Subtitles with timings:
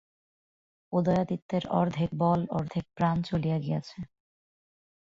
[0.93, 3.99] উদয়াদিত্যের অর্ধেক বল, অর্ধেক প্রাণ চলিয়া গিয়াছে।